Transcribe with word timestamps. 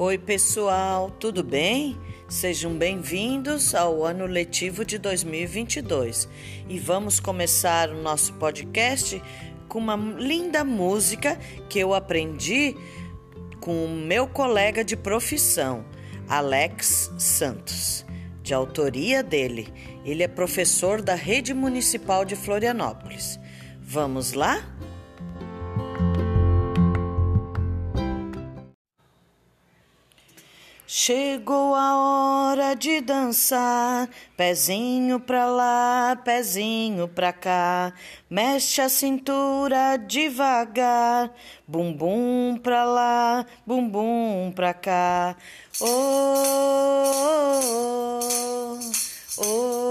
Oi, 0.00 0.16
pessoal, 0.16 1.10
tudo 1.10 1.42
bem? 1.42 1.98
Sejam 2.28 2.72
bem-vindos 2.72 3.74
ao 3.74 4.04
ano 4.04 4.26
letivo 4.26 4.84
de 4.84 4.96
2022 4.96 6.28
e 6.68 6.78
vamos 6.78 7.18
começar 7.18 7.90
o 7.90 8.00
nosso 8.00 8.32
podcast 8.34 9.20
com 9.66 9.80
uma 9.80 9.96
linda 9.96 10.62
música 10.62 11.36
que 11.68 11.80
eu 11.80 11.92
aprendi 11.94 12.76
com 13.58 13.86
o 13.86 13.88
meu 13.88 14.28
colega 14.28 14.84
de 14.84 14.96
profissão, 14.96 15.84
Alex 16.28 17.10
Santos, 17.18 18.06
de 18.40 18.54
autoria 18.54 19.20
dele. 19.20 19.66
Ele 20.04 20.22
é 20.22 20.28
professor 20.28 21.02
da 21.02 21.16
Rede 21.16 21.52
Municipal 21.52 22.24
de 22.24 22.36
Florianópolis. 22.36 23.36
Vamos 23.80 24.32
lá? 24.32 24.62
Chegou 31.00 31.76
a 31.76 31.94
hora 31.96 32.74
de 32.74 33.00
dançar, 33.00 34.08
pezinho 34.36 35.20
pra 35.20 35.46
lá, 35.46 36.20
pezinho 36.24 37.06
pra 37.06 37.32
cá, 37.32 37.92
mexe 38.28 38.80
a 38.80 38.88
cintura 38.88 39.96
devagar, 39.96 41.30
bumbum 41.68 42.58
pra 42.60 42.82
lá, 42.82 43.46
bumbum 43.64 44.52
pra 44.52 44.74
cá. 44.74 45.36
Oh, 45.80 45.86
oh, 47.62 48.78
oh, 49.38 49.87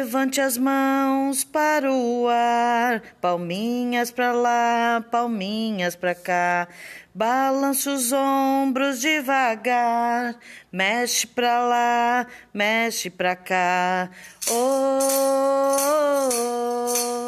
Levante 0.00 0.40
as 0.40 0.56
mãos 0.56 1.44
para 1.44 1.92
o 1.92 2.26
ar, 2.26 3.02
palminhas 3.20 4.10
para 4.10 4.32
lá, 4.32 5.04
palminhas 5.10 5.94
para 5.94 6.14
cá. 6.14 6.68
Balança 7.14 7.90
os 7.92 8.10
ombros 8.10 8.98
devagar, 8.98 10.36
mexe 10.72 11.26
para 11.26 11.60
lá, 11.66 12.26
mexe 12.54 13.10
para 13.10 13.36
cá. 13.36 14.08
Oh, 14.48 14.98
oh, 16.32 17.19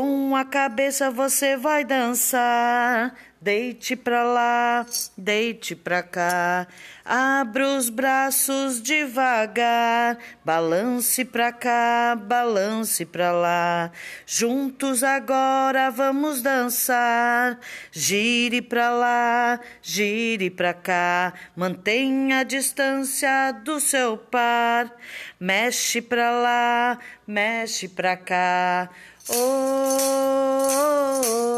Com 0.00 0.34
a 0.34 0.46
cabeça 0.46 1.10
você 1.10 1.58
vai 1.58 1.84
dançar. 1.84 3.14
Deite 3.42 3.96
pra 3.96 4.22
lá, 4.22 4.84
deite 5.16 5.74
pra 5.74 6.02
cá. 6.02 6.66
Abra 7.02 7.68
os 7.68 7.88
braços 7.88 8.82
devagar. 8.82 10.18
Balance 10.44 11.24
pra 11.24 11.50
cá, 11.50 12.18
balance 12.20 13.02
pra 13.06 13.32
lá. 13.32 13.90
Juntos 14.26 15.02
agora 15.02 15.90
vamos 15.90 16.42
dançar. 16.42 17.58
Gire 17.90 18.60
pra 18.60 18.90
lá, 18.90 19.58
gire 19.80 20.50
pra 20.50 20.74
cá. 20.74 21.32
Mantenha 21.56 22.40
a 22.40 22.44
distância 22.44 23.52
do 23.64 23.80
seu 23.80 24.18
par. 24.18 24.94
Mexe 25.40 26.02
pra 26.02 26.30
lá, 26.30 26.98
mexe 27.26 27.88
pra 27.88 28.18
cá. 28.18 28.90
Oh, 29.30 29.96
oh, 31.24 31.49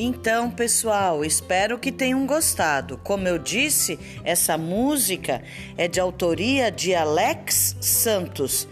Então, 0.00 0.48
pessoal, 0.48 1.24
espero 1.24 1.76
que 1.76 1.90
tenham 1.90 2.24
gostado. 2.24 2.98
Como 2.98 3.26
eu 3.26 3.36
disse, 3.36 3.98
essa 4.22 4.56
música 4.56 5.42
é 5.76 5.88
de 5.88 5.98
autoria 5.98 6.70
de 6.70 6.94
Alex 6.94 7.76
Santos. 7.80 8.68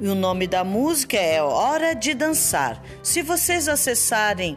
E 0.00 0.08
o 0.08 0.14
nome 0.14 0.46
da 0.46 0.64
música 0.64 1.18
é 1.18 1.42
Hora 1.42 1.92
de 1.94 2.14
Dançar. 2.14 2.82
Se 3.02 3.20
vocês 3.20 3.68
acessarem 3.68 4.56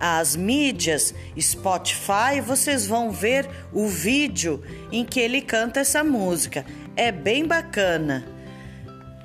as 0.00 0.34
mídias 0.34 1.14
Spotify, 1.38 2.40
vocês 2.42 2.86
vão 2.86 3.10
ver 3.10 3.46
o 3.70 3.86
vídeo 3.86 4.62
em 4.90 5.04
que 5.04 5.20
ele 5.20 5.42
canta 5.42 5.80
essa 5.80 6.02
música. 6.02 6.64
É 6.96 7.12
bem 7.12 7.46
bacana. 7.46 8.24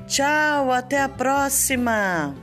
Tchau, 0.07 0.73
até 0.73 1.01
a 1.01 1.07
próxima! 1.07 2.35